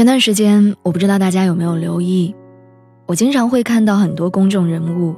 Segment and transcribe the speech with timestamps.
[0.00, 2.34] 前段时间，我不知道大家有没有留意，
[3.04, 5.14] 我经常会看到很多公众人物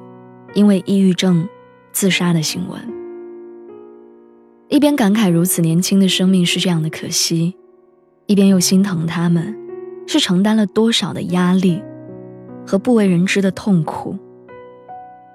[0.54, 1.48] 因为抑郁症
[1.92, 2.80] 自杀的新闻。
[4.68, 7.54] 一边感慨如此年轻的生命是这样的可惜，
[8.26, 9.56] 一边又心疼他们
[10.08, 11.80] 是承担了多少的压力
[12.66, 14.18] 和不为人知的痛苦，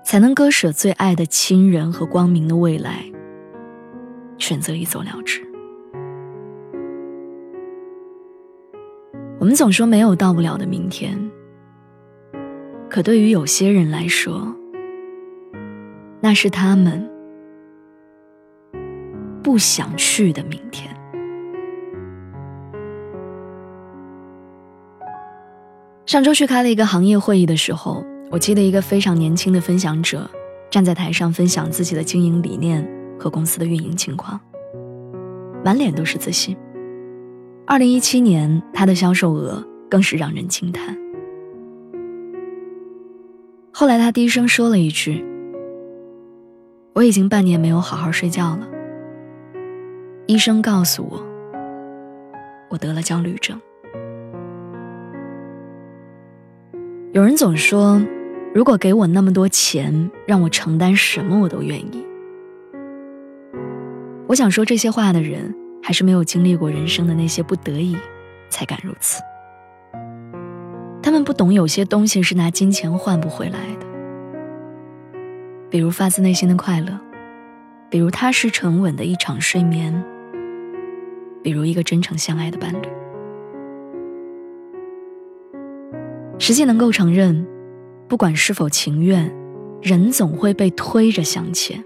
[0.03, 3.05] 才能割舍最爱的亲人和光明的未来，
[4.37, 5.46] 选择一走了之。
[9.47, 11.17] 我们总说没有到不了的明天，
[12.89, 14.53] 可对于有些人来说，
[16.19, 17.09] 那是他们
[19.41, 20.93] 不想去的明天。
[26.05, 30.29] 上周去开了一个行业会议的时候，我记得一个非常年轻的分享者
[30.69, 32.85] 站在台上分享自己的经营理念
[33.17, 34.37] 和公司的运营情况，
[35.63, 36.53] 满脸都是自信。
[37.69, 40.97] 二零一七年，他的销售额更是让人惊叹。
[43.73, 45.21] 后来，他低声说了一句
[46.95, 48.65] ：“我已经半年没有好好睡觉了。
[50.27, 51.21] 医生告诉我，
[52.69, 53.59] 我得了焦虑症。”
[57.11, 58.01] 有人总说，
[58.55, 62.07] 如果给我那么多钱，让我承担什么我都愿意。
[64.25, 65.53] 我想说这些话的人。
[65.87, 67.95] 还是没有经历过人生的那些不得已，
[68.49, 69.23] 才敢如此。
[71.01, 73.85] 他们不懂有些东西是拿金钱换不回来的，
[75.69, 76.99] 比如发自内心的快乐，
[77.89, 80.03] 比如踏实沉稳的一场睡眠，
[81.41, 82.87] 比如一个真诚相爱的伴侣。
[86.37, 87.47] 实际能够承认，
[88.09, 89.33] 不管是否情愿，
[89.81, 91.81] 人总会被推着向前。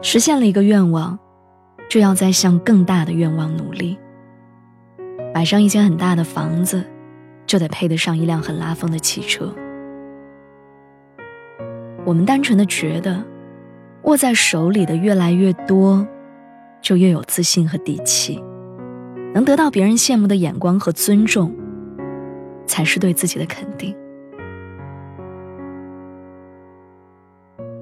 [0.00, 1.18] 实现了一个愿望。
[1.92, 3.98] 就要再向更大的愿望努力。
[5.34, 6.82] 买上一间很大的房子，
[7.46, 9.54] 就得配得上一辆很拉风的汽车。
[12.06, 13.22] 我们单纯的觉得，
[14.04, 16.08] 握在手里的越来越多，
[16.80, 18.42] 就越有自信和底气，
[19.34, 21.54] 能得到别人羡慕的眼光和尊重，
[22.64, 23.94] 才是对自己的肯定。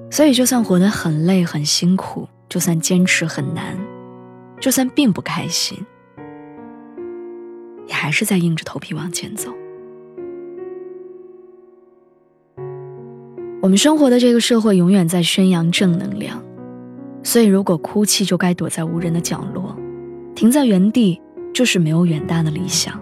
[0.09, 3.77] 所以，就算活得很累很辛苦，就算坚持很难。
[4.61, 5.77] 就算并不开心，
[7.87, 9.51] 也还是在硬着头皮往前走。
[13.61, 16.41] 我们生活的这个社会永远在宣扬正能量，
[17.23, 19.75] 所以如果哭泣就该躲在无人的角落，
[20.35, 21.19] 停在原地
[21.53, 22.99] 就是没有远大的理想，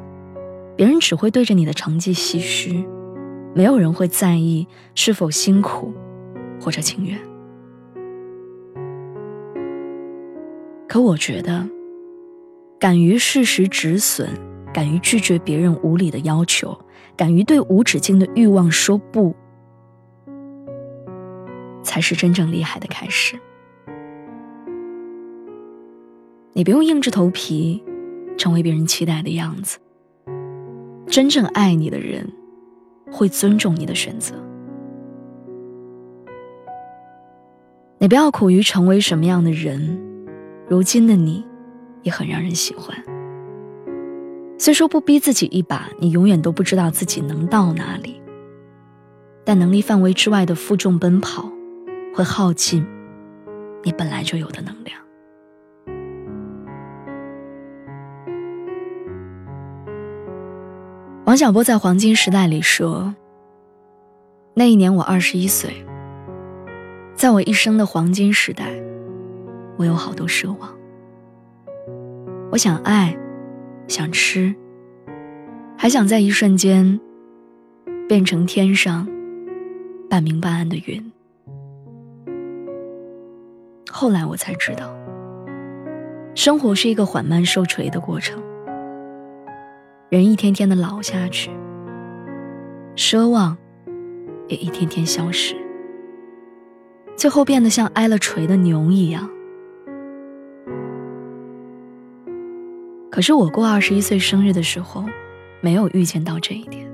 [0.78, 2.86] 别人只会对着你的成绩唏嘘，
[3.54, 4.66] 没有人会在意
[4.96, 5.94] 是否辛苦
[6.60, 7.20] 或者情愿。
[10.90, 11.70] 可我觉得，
[12.80, 14.28] 敢于适时止损，
[14.74, 16.76] 敢于拒绝别人无理的要求，
[17.16, 19.36] 敢于对无止境的欲望说不，
[21.84, 23.40] 才是真正厉害的开始。
[26.54, 27.84] 你不用硬着头皮
[28.36, 29.78] 成为别人期待的样子。
[31.06, 32.34] 真正爱你的人，
[33.12, 34.34] 会尊重你的选择。
[38.00, 40.09] 你不要苦于成为什么样的人。
[40.70, 41.44] 如今的你，
[42.04, 42.96] 也很让人喜欢。
[44.60, 48.22] 虽说不逼自己一把，你永远都不知道自己能到哪里。
[49.44, 51.52] 但能力范围之外的负重奔跑，
[52.14, 52.86] 会耗尽
[53.84, 55.02] 你本来就有的能量。
[61.26, 63.16] 王小波在《黄金时代》里说
[64.54, 65.84] ：“那一年我二十一岁，
[67.16, 68.72] 在我一生的黄金时代。”
[69.80, 70.70] 我有好多奢望，
[72.52, 73.18] 我想爱，
[73.88, 74.54] 想吃，
[75.78, 77.00] 还想在一瞬间
[78.06, 79.08] 变成天上
[80.10, 81.14] 半明半暗的云。
[83.90, 84.94] 后来我才知道，
[86.36, 88.38] 生活是一个缓慢受锤的过程，
[90.10, 91.50] 人一天天的老下去，
[92.98, 93.58] 奢望
[94.50, 95.56] 也一天天消失，
[97.16, 99.30] 最后变得像挨了锤的牛一样。
[103.20, 105.04] 可是我过二十一岁生日的时候，
[105.60, 106.90] 没有预见到这一点。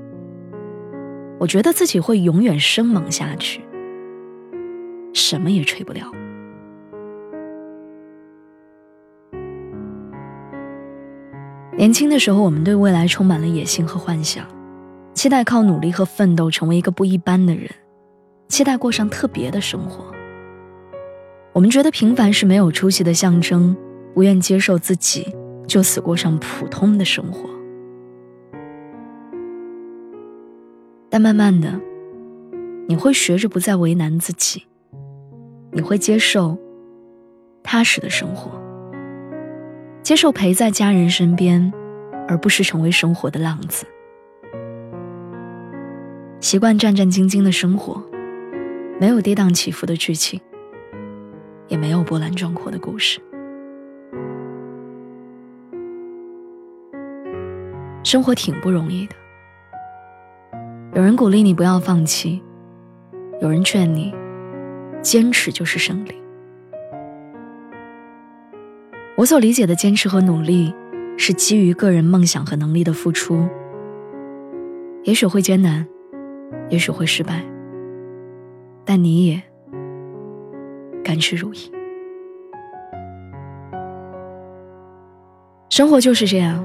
[1.37, 3.61] 我觉得自己会永远生猛下去，
[5.13, 6.11] 什么也吹不了。
[11.77, 14.47] 年轻的时候，我们对未来充满了野心和幻想，
[15.13, 17.69] 期待靠努力和奋斗成为一个不一般的人，
[18.47, 20.03] 期待过上特别的生活。
[21.53, 23.77] 我们觉得平凡是没有出息的象征，
[24.15, 25.31] 不愿接受自己
[25.67, 27.49] 就此过上普通的生活。
[31.09, 31.79] 但慢慢的，
[32.87, 34.65] 你会学着不再为难自己，
[35.71, 36.57] 你会接受
[37.63, 38.51] 踏实的生活。
[40.03, 41.73] 接受陪在家人身边，
[42.27, 43.85] 而不是成为生活的浪子。
[46.41, 48.03] 习惯战战兢兢的生活，
[48.99, 50.39] 没有跌宕起伏的剧情，
[51.67, 53.19] 也没有波澜壮阔的故事。
[58.05, 59.15] 生活挺不容易的，
[60.93, 62.39] 有人鼓励你不要放弃，
[63.41, 64.13] 有人劝你，
[65.01, 66.13] 坚持就是胜利。
[69.17, 70.71] 我所理解的坚持和努力，
[71.17, 73.49] 是基于个人梦想和能力的付出。
[75.03, 75.87] 也许会艰难，
[76.69, 77.43] 也许会失败，
[78.85, 79.41] 但你也
[81.03, 81.71] 甘之如饴。
[85.69, 86.63] 生活就是这样，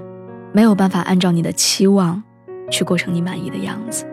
[0.53, 2.23] 没有办法按照你的期望
[2.71, 4.05] 去过成你满意的样子。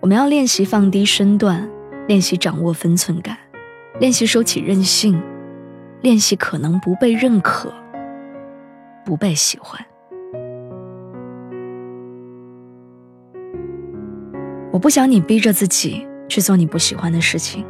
[0.00, 1.68] 我们要练习放低身段，
[2.06, 3.36] 练习掌握分寸感，
[3.98, 5.20] 练习收起任性。
[6.02, 7.72] 练习可能不被认可，
[9.04, 9.84] 不被喜欢。
[14.70, 17.64] 我不想你逼着自己去做你不喜欢的事情。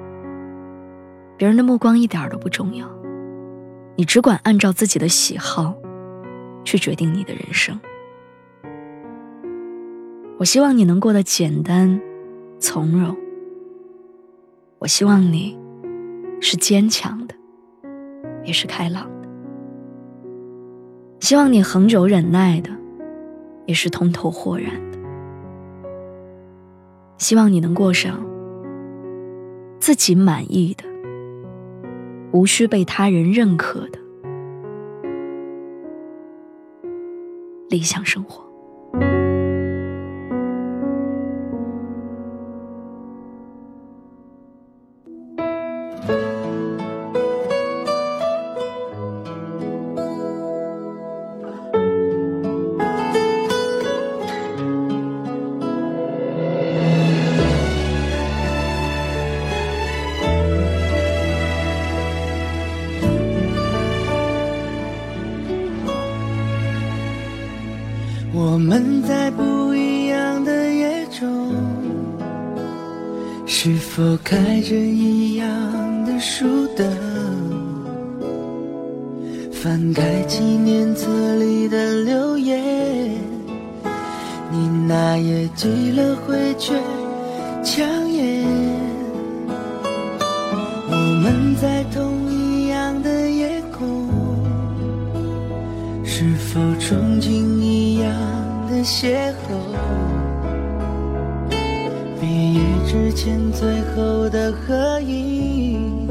[1.39, 2.87] 别人的目光一点都不重要，
[3.95, 5.75] 你只管按照自己的喜好
[6.67, 7.81] 去决定你的人生。
[10.37, 11.99] 我希望你能过得简单、
[12.59, 13.17] 从容。
[14.81, 15.59] 我希望你
[16.43, 17.35] 是坚强的。
[18.45, 19.29] 也是开朗的，
[21.19, 22.71] 希望你恒久忍耐的，
[23.65, 24.99] 也是通透豁然的。
[27.19, 28.25] 希望你能过上
[29.81, 30.85] 自己满意的、
[32.31, 33.99] 无需被他人认可的
[37.77, 38.46] 理想生活。
[68.79, 71.51] 们在不一样的夜中，
[73.47, 75.47] 是否开着一样
[76.05, 76.87] 的书灯？
[79.51, 81.07] 翻开纪念册
[81.37, 83.15] 里的留言，
[84.53, 86.75] 你那页寄了灰却
[87.65, 88.45] 抢眼。
[90.91, 92.16] 我们在同
[98.87, 99.57] 邂逅，
[102.21, 106.09] 毕业之前最后的合影，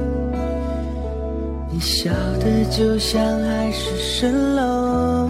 [1.72, 5.30] 你笑得就像海市蜃楼，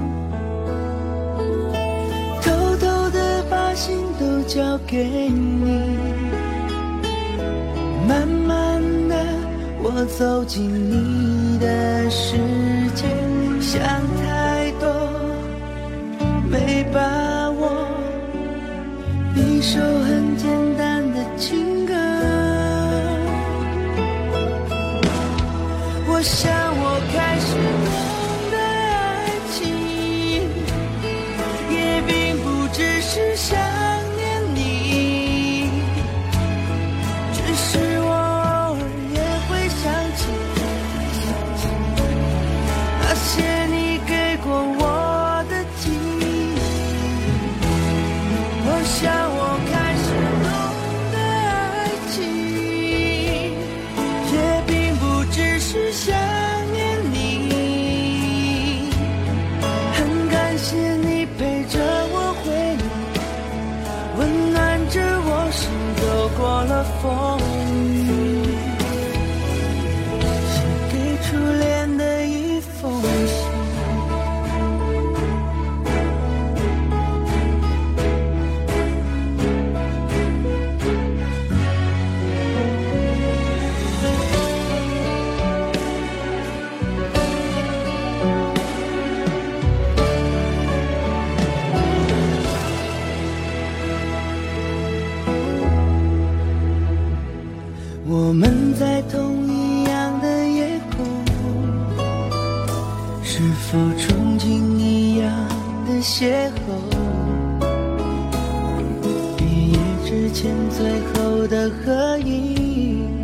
[2.41, 5.99] 偷偷的把心都交给你，
[8.07, 9.15] 慢慢的
[9.83, 12.37] 我走进你的世
[12.95, 13.05] 界，
[13.61, 13.83] 想
[66.37, 67.84] 过了风
[110.27, 113.23] 之前最后的合影，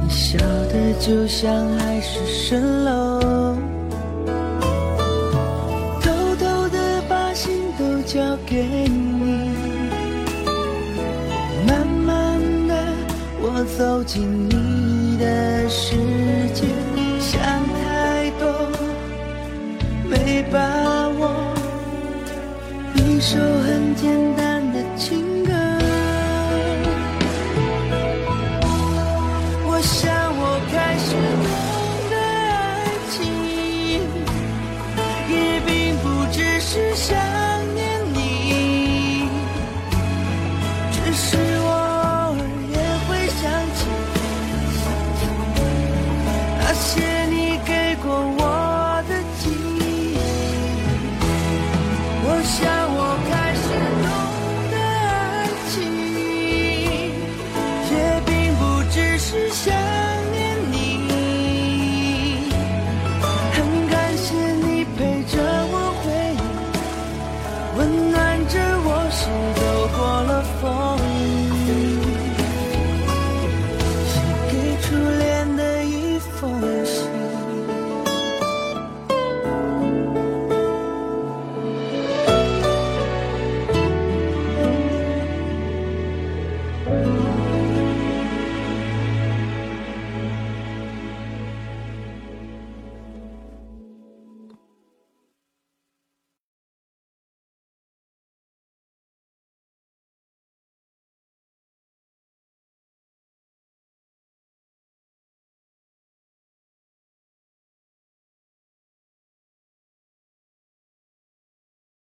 [0.00, 3.56] 你笑的就像海市蜃楼，
[6.00, 9.50] 偷偷的把心都交给你。
[11.66, 12.74] 慢慢的，
[13.40, 15.96] 我走进你的世
[16.54, 16.66] 界，
[17.18, 17.42] 想
[17.74, 18.48] 太多，
[20.08, 21.32] 没把握。
[22.94, 24.45] 一首很简单